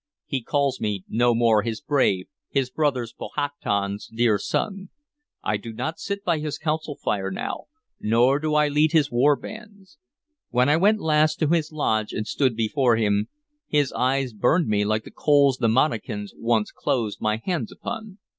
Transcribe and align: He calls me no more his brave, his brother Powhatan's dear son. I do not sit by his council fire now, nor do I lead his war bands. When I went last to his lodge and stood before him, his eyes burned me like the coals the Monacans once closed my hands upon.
He 0.25 0.41
calls 0.41 0.81
me 0.81 1.03
no 1.07 1.35
more 1.35 1.61
his 1.61 1.79
brave, 1.79 2.25
his 2.49 2.71
brother 2.71 3.05
Powhatan's 3.19 4.07
dear 4.07 4.39
son. 4.39 4.89
I 5.43 5.57
do 5.57 5.71
not 5.71 5.99
sit 5.99 6.23
by 6.23 6.39
his 6.39 6.57
council 6.57 6.95
fire 6.95 7.29
now, 7.29 7.65
nor 7.99 8.39
do 8.39 8.55
I 8.55 8.67
lead 8.67 8.93
his 8.93 9.11
war 9.11 9.35
bands. 9.35 9.99
When 10.49 10.69
I 10.69 10.75
went 10.77 11.01
last 11.01 11.37
to 11.41 11.49
his 11.49 11.71
lodge 11.71 12.13
and 12.13 12.25
stood 12.25 12.55
before 12.55 12.95
him, 12.95 13.27
his 13.67 13.93
eyes 13.93 14.33
burned 14.33 14.67
me 14.67 14.83
like 14.85 15.03
the 15.03 15.11
coals 15.11 15.57
the 15.57 15.67
Monacans 15.67 16.33
once 16.35 16.71
closed 16.71 17.21
my 17.21 17.37
hands 17.45 17.71
upon. 17.71 18.17